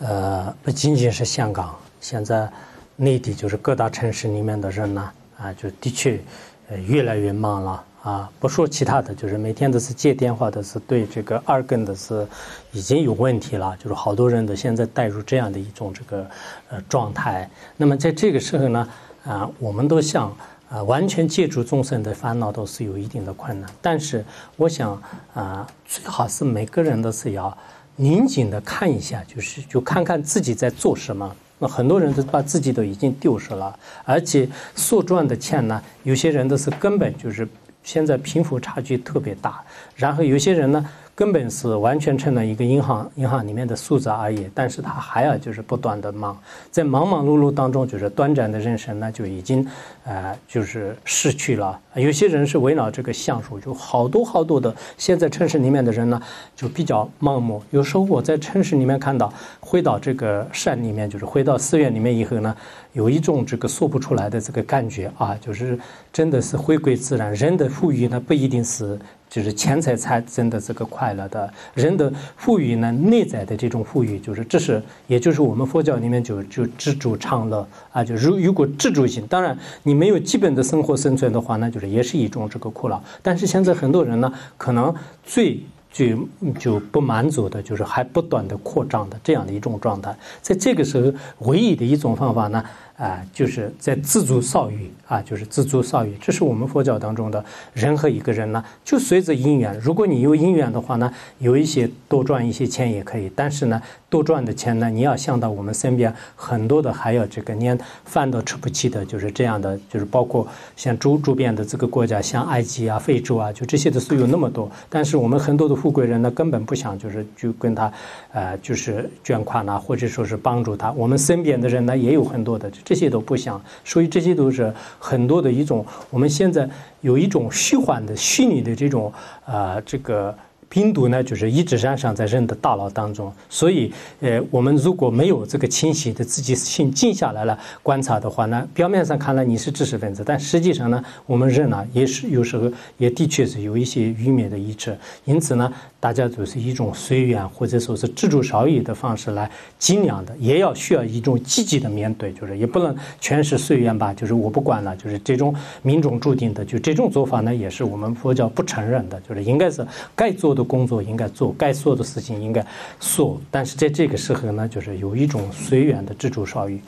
[0.01, 2.49] 呃，不仅仅是香港，现在
[2.95, 6.21] 内地就是各大城市里面的人呢，啊，就的确，
[6.69, 12.25] 呃，越来越忙了啊，不说其他的，就是每天都是接电话的，是对这个二根的是
[12.71, 16.27] 已经有问题了，就是好多人都现在带入这样的一种这个
[16.71, 17.51] 呃状态。
[17.77, 18.89] 那么在这个时候呢，
[19.25, 20.35] 啊，我们都想
[20.71, 23.69] 啊，完全借助众生的烦恼都是有一定的困难。
[23.83, 24.25] 但是
[24.57, 25.03] 我想
[25.35, 27.57] 啊，最好是每个人都是要
[27.99, 31.37] 拧紧的看一下，就是就看看自己在做什么。
[31.59, 37.47] 那很多人都把自己都已经丢失了，而且所赚的钱呢，有些人都是根本就是
[37.83, 39.63] 现在贫富差距特别大，
[39.95, 40.89] 然后有些人呢。
[41.19, 46.39] 根本是完全成了一个银行银行里面的数字而已，但是他还要就是不断的忙，
[46.71, 49.67] 在忙忙碌碌当中，就是短暂的人生呢就已经，
[50.05, 51.77] 呃，就是失去了。
[51.97, 54.73] 有些人是围绕这个橡树，就好多好多的。
[54.97, 56.23] 现在城市里面的人呢，
[56.55, 57.61] 就比较盲目。
[57.73, 62.55] 有时候我在城市里面看到，回到这个山里面，就是回到寺院里面以后呢，
[62.93, 65.77] 有一种这个说不出来的这个感觉啊，就是
[66.13, 67.35] 真的是回归自然。
[67.35, 68.97] 人的富裕呢，不一定是。
[69.31, 83.03] 就是钱财才真的这个快快乐的人的富裕呢，内在的这种富裕，就是这是，也就是我们佛教里面就就知足常乐啊，就如如果知足心，当然你没有基本的生活生存的话，那就是也是一种这个苦恼。
[83.23, 84.95] 但是现在很多人呢，可能
[85.25, 85.59] 最
[85.91, 92.63] 就就不满足的，就是还不断的扩张的这样的一种状态，在这个时候，唯一的一种方法呢。
[92.99, 97.43] 啊，就是在自足少欲啊，就是自足少欲，这是我们佛教当中的
[97.73, 99.77] 任何一个人呢，就随着因缘。
[99.81, 103.33] 如果你有因缘的话呢，有一些多赚一些钱也可以。
[103.35, 114.71] 但是呢，多赚的钱呢，你要想到我们身边很多的还有这个连饭都吃不起的，就是这样的，就是包括像周周边的这个国家，像埃及啊、非洲啊，就这些的是有那么多。
[114.91, 117.91] 但是我们很多的富贵人呢，根本不想就是就跟他，
[118.33, 120.93] 呃，就是捐款呐，或者说是帮助他。
[120.93, 122.71] 我们身边的人呢，也有很多的。
[122.85, 125.85] 这些都不想，所以这些都是很多的一种。
[126.11, 126.69] 我们现在
[127.01, 129.13] 有一种虚幻的、虚拟的这种
[129.45, 130.37] 啊，这个。
[130.69, 159.83] 冰毒呢，就是一直染上在人的大脑当中，所以，呃，我们如果没有这个清晰的自己心静下来了观察的话呢，表面上看来你是知识分子，但实际上呢，我们人呢也是有时候也的确是有一些愚昧的意志，因此呢，大家就是一种随缘或者说是知足少欲的方式来尽量的，也要需要一种积极的面对，就是也不能全是随缘吧，就是我不管了，就是这种命中注定的，就这种做法呢，也是我们佛教不承认的，就是应该是
[160.15, 160.58] 该做。
[160.59, 162.67] 的工作应该做，该做的事情应该
[162.99, 166.81] 做，但是在这个时候呢，就是有一种随缘的自主少欲。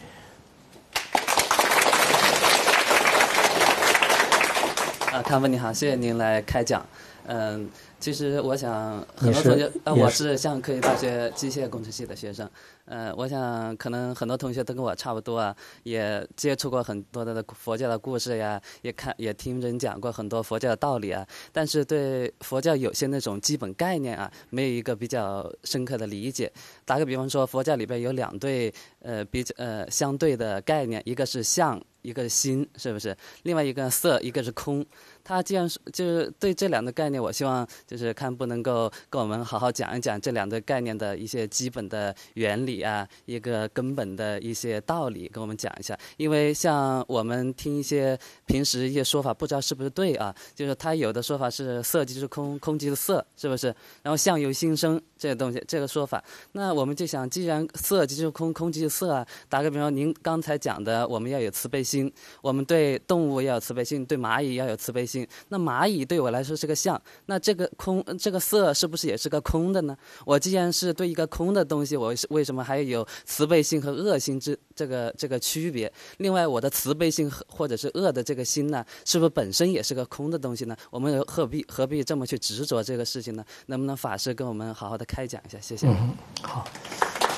[5.13, 6.85] 啊，康文你好，谢谢您来开讲。
[7.33, 12.51] 嗯，其实我想很多同学，呃，我是像科技大学机械工程系的学生。
[12.87, 26.53] 呃，我想可能很多同学都跟我差不多啊，也接触过很多的佛教的故事呀，也看也听人讲过很多佛教的道理啊，但是对佛教有些那种基本概念啊，没有一个比较深刻的理解。
[26.85, 33.17] 打个比方说，佛教里边有两对呃比较呃相对的概念，一个是相，一个是心，是不是？
[33.45, 34.85] 另外一个色，一个是空。
[35.31, 45.97] 他既然是就是对这两个概念，我希望就是看不能够跟我们好好讲一讲这两个概念的一些基本的原理啊，一个根本的一些道理，跟我们讲一下。
[46.17, 50.35] 因为像我们听一些平时一些说法，不知道是不是对啊？
[50.55, 53.69] 就是他有的说法是色即是空，空即是色，是不是？
[54.03, 62.13] 然后相由心生这个东西，这个说法，那我们就想，既然色即是空，空即是色啊，打个比方，您刚才讲的，我们要有慈悲心，
[62.43, 65.07] 我们对动物要有慈悲心，对蚂蚁要有慈悲。
[65.07, 65.20] 心。
[65.49, 69.97] 那蚂蚁对我来说是个象，那这个空这个色是不是也是个空的呢？
[70.25, 75.93] 我既然是对一个空的东西，我是为什么还有慈悲心和恶心之这个这个区别？
[76.19, 80.77] 另外，我的慈悲心或者是恶的这个心呢，是不是本身也是个空的东西呢？
[80.91, 83.45] 我们何必何必这么去执着这个事情呢？
[83.67, 85.59] 能不能法师跟我们好好的开讲一下？
[85.61, 85.87] 谢谢。
[85.87, 86.67] 嗯，好。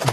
[0.04, 0.10] 嗯，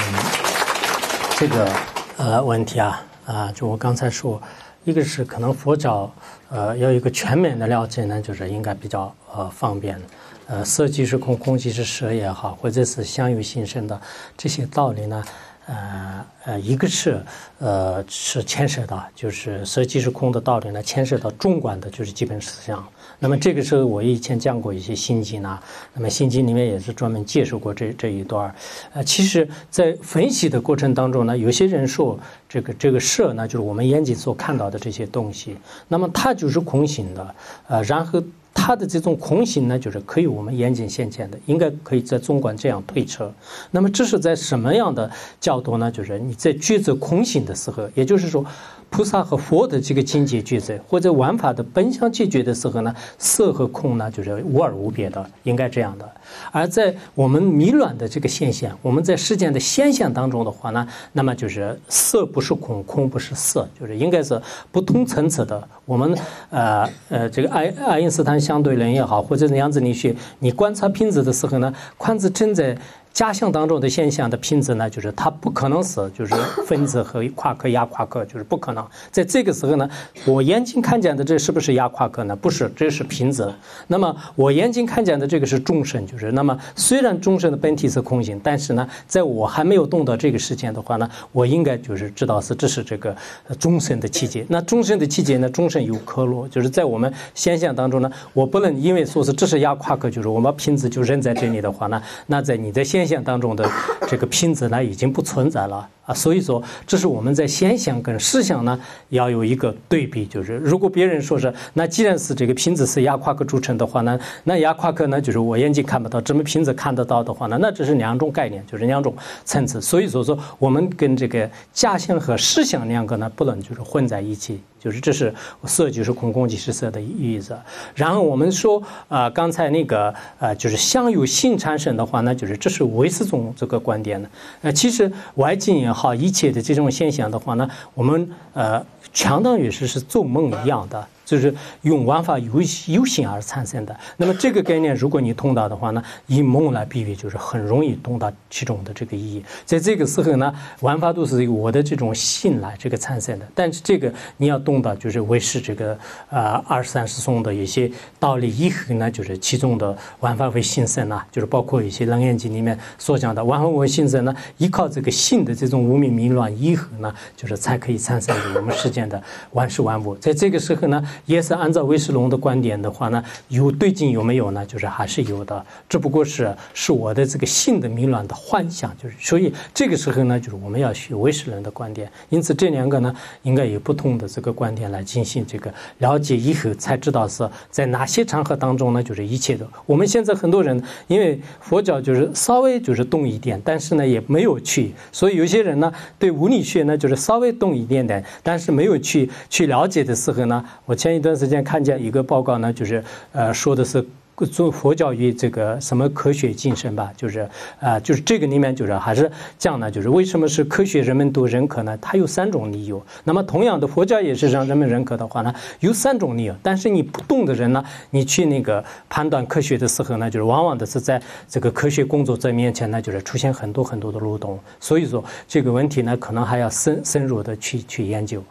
[1.38, 1.72] 这个
[2.18, 4.42] 呃问题啊啊，就我刚才说。
[4.86, 6.12] 一个是可能佛教，
[6.50, 10.00] 呃，要一个全面的了解呢，就是应该比较呃方便，
[10.48, 14.00] 呃，色即是空，空即是色也好，或者是相由心生的
[14.38, 15.24] 这些道理呢，
[15.68, 17.22] 呃呃，一个是
[17.60, 22.84] 呃是牵涉到，就是色即是空的道理呢，牵涉到中观的，就是基本思想。
[23.22, 25.62] 那么这个时候，我以前讲过一些心经啊，
[25.94, 28.56] 那么心经里面也是专门介绍过这这一段
[28.94, 32.18] 呃，其实，在分析的过程当中呢，有些人说
[32.50, 35.56] 这个这个色呢，就是我们眼睛所看到的这些东西，
[35.88, 37.36] 那么它就是空性的，
[37.68, 38.22] 呃，然后。
[38.52, 43.32] 它的这种空性呢，就是可以我们眼睛现见的，应该可以在中观这样推测。
[43.72, 45.10] 那么这是在什么样的
[45.40, 45.90] 角度呢？
[45.90, 48.46] 就是你在抉择空性的时候，也就是说。
[48.90, 56.10] 菩萨和佛的这个境界抉择，或者玩法的本相解决的时候呢，色和空呢就是无二无别的，应该这样的。
[56.52, 64.40] 而在我们迷乱的这个现象，我们在世间的现象当中的话呢，那么就是色不是空，空不是色，就是应该是
[64.72, 65.68] 不同层次的。
[65.86, 66.18] 我们
[66.50, 72.78] 呃呃，这个爱爱因斯坦相对论也好，或者量子力学，你观察瓶子的时候呢，宽子正在。
[73.14, 76.34] 假象当中的现象的品质呢，就是它不可能是就是
[76.66, 78.86] 分子和夸克亚夸克，就是不可能。
[79.12, 79.90] 在这个时候呢，
[80.26, 82.36] 我眼睛看见的这是不是亚夸克呢？
[82.36, 83.46] 不是，这是品质。
[83.88, 93.14] 那么我眼睛看见的这个是众生，就是那么虽然众生的本体是空性，但是呢，在我还没有动到这个时间的话呢，我应该就是知道是这是这个
[93.60, 94.46] 众生的气节。
[94.48, 103.70] 那众生的气节呢，众生有可落，就是在我们现象当中呢，我不能因为说是这是亚夸克，就是我们品质就扔在这里的话呢，那在你的现现象当中的
[104.08, 105.88] 这个瓶子呢，已经不存在了。
[106.06, 119.80] 啊，所以说，这是我们在现象跟实相呢要有一个对比，就是如果别人说是那既然是这个瓶子是亚夸克铸成的话呢，那亚夸克呢就是我眼睛看不到，这么瓶子看得到的话呢，那这是两种概念，就是两种层次。
[119.80, 125.32] 所以说说我们跟这个假象和实相两个呢不能就是混在一起，就是这是
[125.66, 127.56] 色就是空，空即是色的意思。
[127.94, 134.30] 然后我们说啊，刚才那个呃，就是相由性产生的话呢，就是这是唯识宗这个观点呢。
[134.62, 135.90] 呃，其实外境也。
[135.92, 141.06] 好，一切的这种现象的话呢，我们呃，相当于是是做梦一样的。
[141.30, 143.96] 就是用玩法由由心而产生的。
[144.18, 149.46] 那么这个概念，如果你通达的话呢，以梦来比喻，就是很容易通达其中的这个意义。
[149.64, 153.46] 在这个时候呢，玩法都是由我的这种信来这个产生的。
[153.54, 155.96] 但是这个你要懂得，就是为是这个
[156.32, 170.16] 啊二三十颂的一些道理以后呢，就是其中的玩法为心生啊，就是包括一些楞严经里面所讲的玩法为心生呢，依靠这个信的这种无名迷乱以后呢，就是才可以产生我们世间的万事万物。
[170.16, 171.06] 在这个时候呢。
[171.26, 174.66] 也是按照魏世龙的观点的话呢，有对境有没有呢？
[174.66, 182.10] 就是还是有的，只不过是是我的这个性的迷乱的幻想，就是所以这个时候呢，就是我们要学魏世龙的观点。
[182.30, 189.68] 因此这两个呢，应该有不同的这个观点来进行这个了解以后，才知道是在哪些场合当中呢，就是一切的。
[189.86, 201.09] 我们现在很多人因为佛教就是稍微就是动一点，但是呢也没有去，所以有些人呢对物理学呢就是稍微动一点点，但是没有去去了解的时候呢，我前。
[201.10, 204.06] 前一段时间看见一个报告呢，就是呃说的是
[204.52, 211.98] 做佛教与这个什么科学精神吧，就是啊就是这个里面就是还是讲呢，就是为什么是科学人们都认可呢？
[212.00, 213.04] 它有三种理由。
[213.24, 216.56] 那么同样的佛教也是让人们认可的话呢，有三种理由。
[216.62, 224.58] 但是你不懂的人呢，你去那个判断科学的时候呢，就是往往的是在这个科学工作者面前呢，就是出现很多很多的漏洞。
[224.80, 228.42] 所以说这个问题呢，可能还要深深入的去去研究。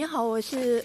[0.00, 0.82] 你好，我是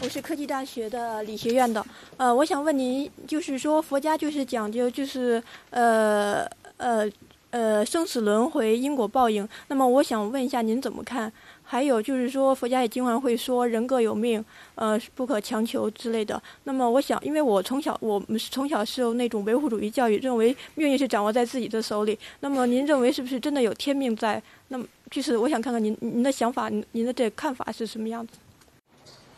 [0.00, 1.84] 我是科技大学的理学院的。
[2.16, 7.10] 呃，我想问您，就是说佛家就是讲究就是呃呃
[7.50, 9.48] 呃生死轮回、因果报应。
[9.66, 11.32] 那么我想问一下您怎么看？
[11.64, 14.44] 还有就是说佛家也经常会说人各有命，
[14.76, 16.40] 呃不可强求之类的。
[16.62, 22.16] 那么我想，因为我从小我们从小受那种维护主义教育，认为命运是掌握在自己的手里。
[22.38, 24.40] 那么您认为是不是真的有天命在？
[24.68, 28.34] 那么就是我想看看您您的想法，您的这看法是什么样子？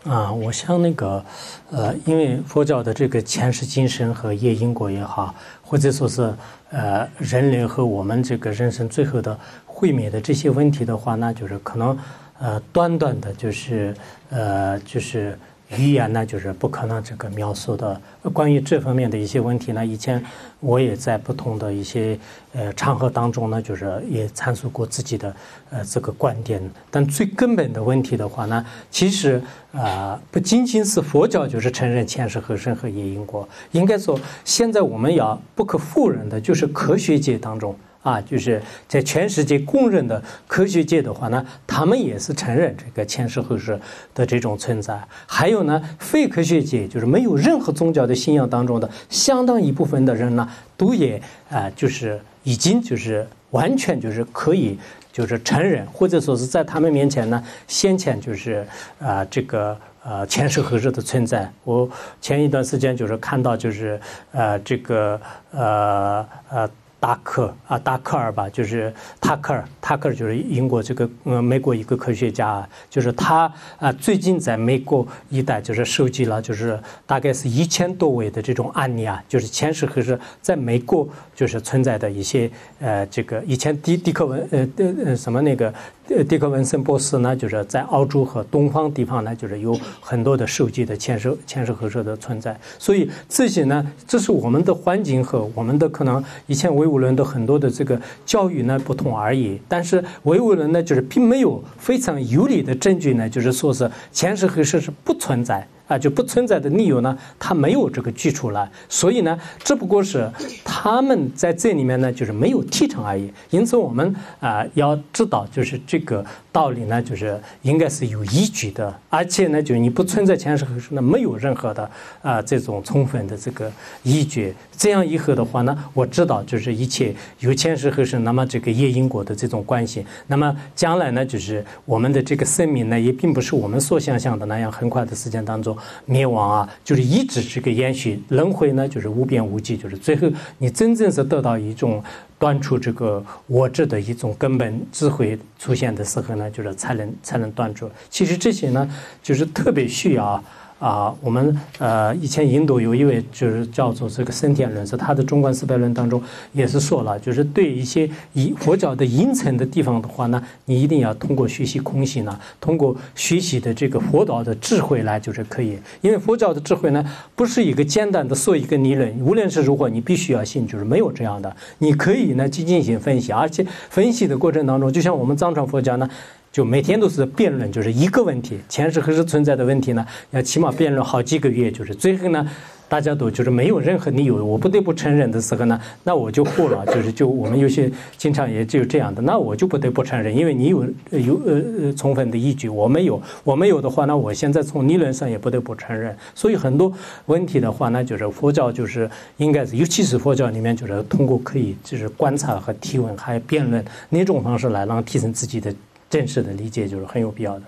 [0.05, 1.25] 啊，我想那个，
[1.71, 6.35] 呃，因为佛教的这个前世今生和业因果也好，或者说是
[6.71, 11.99] 呃人类和我们这个人生最后的会面的这些问题的话，那就是可能
[12.39, 13.95] 呃短短的，就是
[14.31, 15.39] 呃就是。
[15.79, 18.01] 语言呢，就是不可能这个描述的。
[18.33, 20.23] 关于这方面的一些问题呢，以前
[20.61, 22.19] 我也在不同的一些
[22.53, 25.35] 呃场合当中呢，就是也阐述过自己的
[25.71, 26.63] 呃这个观点。
[26.91, 29.41] 但最根本的问题的话呢，其实
[29.73, 37.77] 啊，不仅仅是佛教就是承认前世和生和业因果，应该说现在我们要不可否认的就是科学界当中。
[38.05, 43.81] 啊，就是在全世界公认的科学界的话呢，他们也是承认这个前世后世
[44.15, 45.03] 的这种存在。
[45.27, 50.47] 还有呢，非科学界就是没有任何宗教的信仰当中的相当一部分的人呢，
[50.77, 54.79] 都也啊，就是已经就是完全就是可以
[55.11, 58.67] 就是承认，或者说是在他们面前呢，先前就是
[58.99, 59.75] 啊这个
[60.05, 61.51] 呃前世后世的存在。
[61.65, 61.89] 我
[62.21, 63.99] 前一段时间就是看到就是
[64.33, 65.19] 呃这个
[65.53, 66.71] 呃呃。
[67.05, 68.91] 达克啊，达克尔吧，就是
[69.21, 82.51] 塔克尔，塔克尔就是英国这个呃美国一个科学家，就是他啊最近在美国一带就是收集了就是大概是一千多位的这种案例啊，就是前世和是在美国就是存在的一些
[82.81, 84.67] 呃这个以前迪迪克文呃
[85.05, 85.75] 呃什么那个。
[86.09, 92.55] 呃，迪克文森博士呢，就是在澳洲和东方地方呢，就是有很多的手机的前射前射核射的存在。
[92.79, 99.59] 所以这些呢，这是我们的环境和我们的可能以前维吾伦的很多的这个教育呢不同而已。
[99.67, 105.67] 但是维吾伦呢，就是并没有非常有理的证据呢，就是说是前射核射是不存在。
[105.87, 110.31] 啊，就不存在的理由呢，他没有这个基础了，所以呢，只不过是
[110.65, 113.31] 他们在这里面呢，就是没有提成而已。
[113.51, 116.25] 因此，我们啊要知道，就是这个
[116.55, 121.91] 道理呢，就是应该是有依据的，而且呢，就是你不存在前世后世呢，没有任何的
[122.23, 123.69] 啊这种充分的这个
[124.05, 124.55] 依据。
[124.77, 135.77] 这样以后的话呢，我知道就是一切有前世后世，那么这个业因果的这种关系，那么将来呢，就是我们的这个生命呢，也并不是我们所想象的那样，很快的时间当中
[136.07, 140.29] 灭亡啊，就是一直这个延续轮回呢，就是无边无际，就是最后
[140.59, 142.01] 你真正是得到一种
[142.45, 147.91] 断出这个我执的一种根本智慧出现的时候呢，就是才能才能断出。
[148.11, 148.87] 其实这些呢，
[149.23, 150.45] 就是特别需要。
[150.79, 156.23] 啊我们呃以前印度有一位就是叫做这个森田论，是他的中观四百论当中
[156.53, 167.03] 也是说了，就是对一些以佛教的阴沉的地方的话呢，你一定要通过学习空性呢，通过学习的这个佛道的智慧来就是可以，因为佛教的智慧呢
[167.35, 176.11] 不是一个简单的说一个理论，无论是如何，你必须要信，就是没有这样的，你可以呢去进行分析，而且分析的过程当中，就像我们藏传佛教呢。
[176.55, 180.07] 就每天都是辩论，就是一个问题，前世何时存在的问题呢？
[180.31, 182.49] 要起码辩论好几个月，就是最后呢，
[182.89, 196.17] 大家都就是没有任何理由，我不得不承认的时候呢，那我就活了，就是就我们有些经常也就这样的，那我就不得不承认，因为你有有呃呃充分的依据，我没有，我没有的话，那我现在从理论上也不得不承认。
[196.37, 196.93] 所以很多
[197.27, 205.75] 问题的话，那就是佛教就是应该是，尤其是佛教里面就是通过可以就是观察和提问，还有辩论那种方式来让提升自己的。
[206.15, 207.65] 正式的理解就是很有必要的。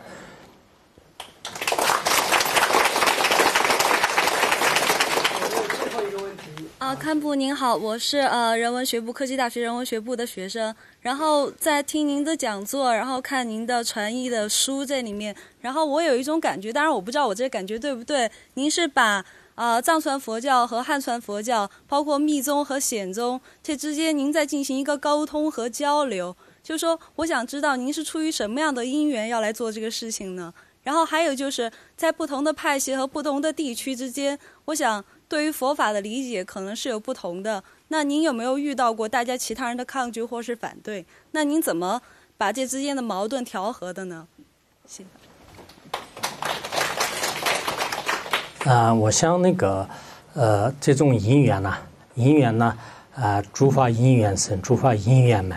[6.78, 19.24] 啊，堪布您好，我是呃人文学部科技大学人文学部的学生，然后在听您的讲座，然后看您的传译的书在里面，然后我有一种感觉，当然我不知道我这感觉对不对，您是把
[19.57, 26.36] 啊藏传佛教和汉传佛教，包括密宗和显宗这之间，您在进行一个沟通和交流。
[26.67, 30.53] 就是说，我想知道您是出于什么样的因缘要来做这个事情呢？
[30.83, 37.62] 然后还有就是在不同的派系和不同的地区之间，我想对于佛法的理解可能是有不同的。
[37.87, 41.07] 那您有没有遇到过大家其他人的抗拒或是反对？
[41.31, 42.03] 那您怎么
[42.37, 44.27] 把这之间的矛盾调和的呢？
[44.89, 45.09] 谢谢。
[48.69, 49.89] 啊，我想那个
[50.35, 51.79] 呃，这种因缘呢，
[52.17, 52.77] 因缘呢，
[53.14, 55.57] 啊，诸法因缘生，诸法因缘灭。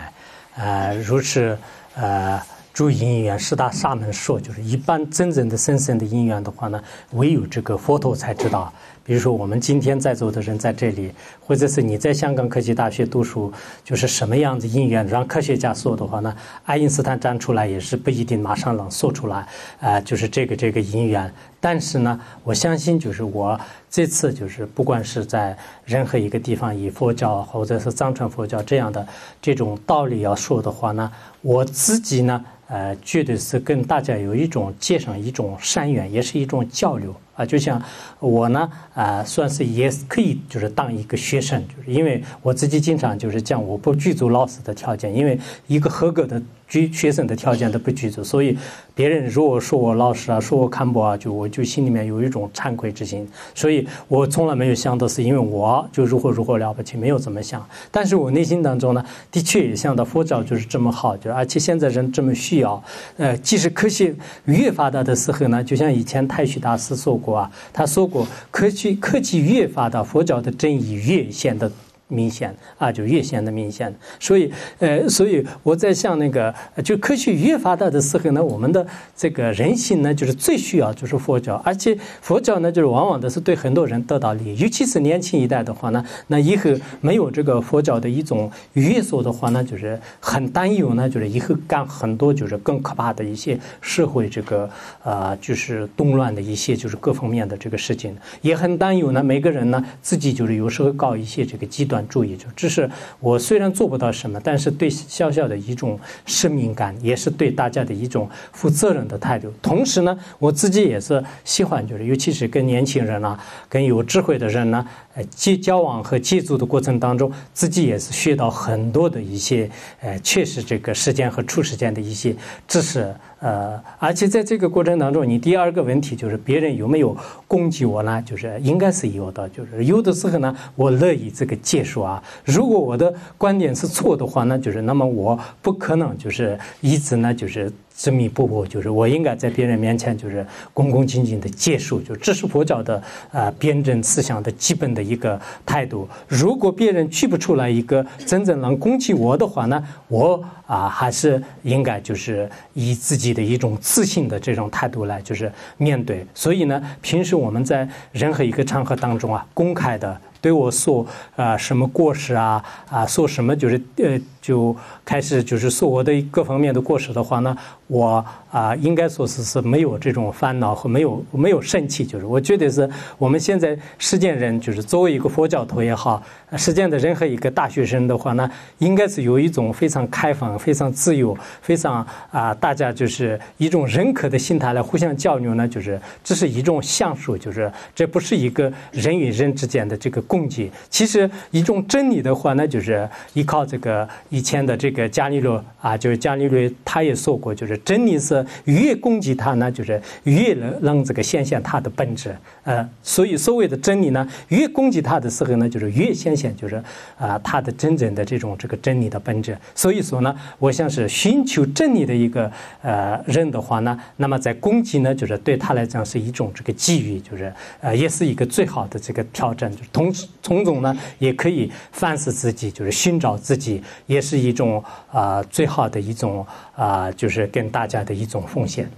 [0.62, 1.56] 呃，如是，
[1.94, 2.38] 呃，
[2.74, 6.82] 诸因缘十大沙门说，就是一般真正的深深的因缘的话呢，
[7.12, 8.70] 唯有这个佛陀才知道。
[9.02, 13.50] 比如说，我们今天在座的人在这里，或者是你在香港科技大学读书，
[13.82, 16.36] 就是什么样子因缘，让科学家说的话呢？
[16.64, 19.48] 爱因斯坦站出来也是不一定马上能说出来，
[19.80, 21.32] 啊，就是这个这个因缘。
[21.58, 23.58] 但是呢，我相信，就是我
[23.90, 29.06] 这次就是不管是在任何一个地方以佛教或者是藏传佛教这样的
[29.42, 31.10] 这种道理要说的话呢，
[31.42, 32.44] 我自己呢。
[32.72, 37.44] 呃，绝对是跟大家有一种结上一种善缘，也是一种交流啊。
[37.44, 37.82] 就像
[38.20, 45.36] 我呢，啊，算是也可以，就是当一个学生，就是因为我自己经常就是讲，我不具足老师的条件，因为
[45.66, 46.40] 一个合格的。
[46.70, 48.56] 居学生的条件都不具足，所以
[48.94, 53.28] 别人如果说我老实啊，说我看不啊，就我就心里面有一种惭愧之心。
[53.56, 57.66] 所以我从来没有想到是因为我就如何如何了不起，没有怎么想。
[57.90, 62.82] 但是我内心当中呢，的确也想到佛教就是这么好，就而且现在人这么需要。
[63.16, 64.14] 呃，即使科学
[64.44, 71.70] 越发达的时候呢，就像以前太虚大师说过啊，他说过科技科技越发达，佛教的真义越显得。
[72.10, 73.94] 明显啊，就越显得明显。
[74.18, 76.54] 所以，呃，所以我在想那个，
[76.84, 78.86] 就科学越发达的时候呢，我们的
[79.16, 94.68] 这个人性呢，就是最需要就是佛教，而且佛教呢，就是往往都是对很多人得到利益，尤其是年轻一代的话呢，那以后没有这个佛教的一种约束的话呢，就是很担忧呢，就是以后干很多就是更可怕的一些社会这个
[95.02, 99.22] 啊，就是动乱的一些就是各方面的这个事情，也很担忧呢。
[99.22, 101.99] 每个人呢，自己就是有时候搞一些这个极端。
[102.08, 102.88] 注意，就这是
[103.18, 109.52] 我虽然做不到什么，但是对笑笑的一种使命感，也是对大家的一种负责任的态度。
[109.62, 113.38] 同时呢，我自己也是喜欢，就是尤其是跟年轻人啊，
[113.68, 119.70] 跟有智慧的人呢，呃，接交往和接触的过程当中，自己也是学到很多的一些，
[120.00, 122.34] 呃，确实这个时间和处时间的一些
[122.66, 123.14] 知识。
[123.40, 127.16] 呃，而且在这个过程当中，你第二个问题就是别人有没有
[127.48, 128.22] 攻击我呢？
[128.22, 132.22] 就是应该是有的，就是有的时候呢，我乐意这个接受啊。
[132.44, 137.72] 如果我的观点是错的话，那就是那么我不可能就是一直呢就是。
[138.00, 146.08] 执迷不悟，就是我应该在别人面前就是恭恭敬敬的接受，就这是佛教的啊辩证思想的基本的一个态度。
[146.26, 156.26] 如果别人举不出来一个真正能攻击我的话呢，我啊还是应该就是以自己的一种自信的这种态度来就是面对。
[156.32, 160.18] 所以呢，平时我们在任何一个场合当中啊，公开的。
[160.40, 164.74] 对我说啊什么过失啊啊说什么就是呃就
[165.04, 172.24] 开始就是说我的各方面的过失的话呢，我啊应该说是是没有这种烦恼和没有没有生气，就是。
[172.24, 172.88] 我觉得是
[173.18, 176.22] 我们现在世间人就是作为一个佛教徒也好，
[176.56, 190.20] 实践的任何一个大学生的话呢，应该是有一种非常开放、非常自由、非常啊大家就是一种认可的心态来互相交流呢，就是这是一种相处，就是这不是一个人与人之间的这个。
[190.30, 202.32] 攻击其实一种真理的话呢，就是依靠这个以前的这个伽利略啊，就是伽利略他也说过，就是真理是越攻击它呢，就是越能让这个显现它的本质。
[202.62, 206.82] 呃，所以所谓的真理呢，越攻击它的时候呢，就是越显就是
[207.18, 209.58] 啊，他的真正的这种这个真理的本质。
[209.74, 212.50] 所以说呢，我想是寻求真理的一个
[212.82, 220.12] 呃人的话呢，那么在攻击呢，就是对他来讲是一种这个机遇，就是呃，也是一个最好的这个挑战，就是同。
[220.42, 224.82] 从中呢，也可以反思自己，就是寻找自己，也是一种
[225.12, 228.90] 啊最好的一种啊，就是跟大家的一种奉献。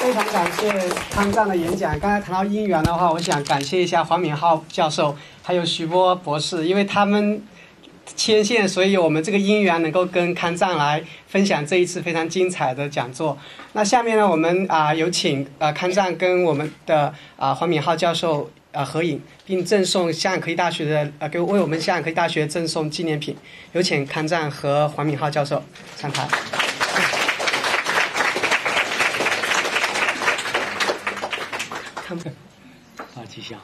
[0.00, 0.68] 非常感谢
[1.12, 1.96] 康藏的演讲。
[2.00, 7.40] 刚才谈到姻缘的话，我想感谢一下黄敏浩教授，还有徐波博士，因为他们。
[8.16, 13.36] 牵线，所以我们这个姻缘能够跟康藏来分享这一次非常精彩的讲座。
[13.72, 23.34] 那下面呢，我们啊有请啊康藏跟我们的啊黄敏浩教授啊合影，并赠送香港科技大学的啊给为我们香港科技大学赠送纪念品。
[23.72, 25.62] 有请康藏和黄敏浩教授
[25.96, 26.28] 上台。
[32.04, 32.18] 康，
[32.98, 33.58] 啊，吉祥。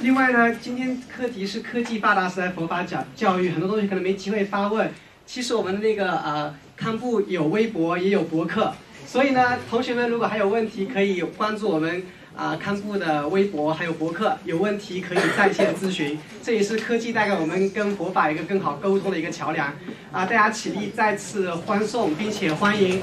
[0.00, 4.90] 另外呢，今天课题是科技发达时代佛法教教育，很多东西可能没机会发问。
[5.26, 8.72] 其实我们的那个呃康布有微博也有博客，
[9.06, 12.02] 所以呢，同学们如果还有问题，可以关注我们
[12.40, 16.18] 啊康布的微博还有博客，有问题可以在线咨询。
[16.42, 19.66] 这也是科技带给我们跟佛法一个更好沟通的一个桥梁。
[20.10, 23.02] 啊，大家起立再次欢送，并且欢迎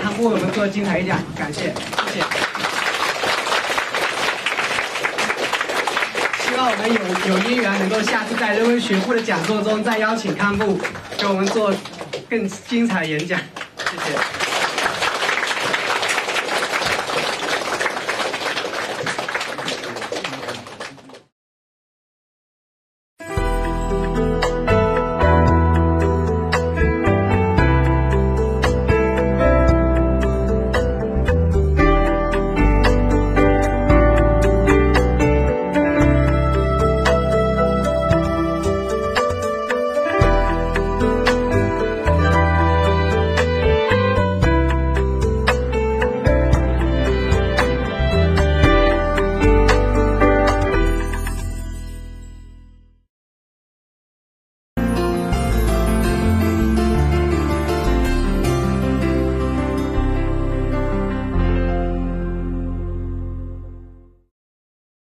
[0.00, 1.74] 康布我们做精彩演讲，感谢，
[2.12, 2.24] 谢谢。
[6.48, 10.78] 希望我们有有因缘，能够下次在人文学部的讲座中再邀请康布
[11.18, 11.74] 给我们做
[12.30, 13.36] 更精彩演讲。
[13.90, 14.45] 谢谢。